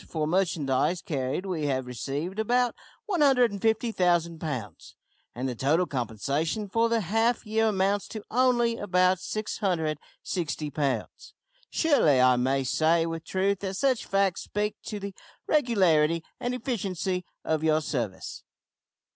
[0.09, 2.73] For merchandise carried we have received about
[3.05, 4.95] 150,000 pounds,
[5.35, 11.35] and the total compensation for the half year amounts to only about 660 pounds.
[11.69, 15.13] Surely I may say with truth that such facts speak to the
[15.45, 18.43] regularity and efficiency of your service.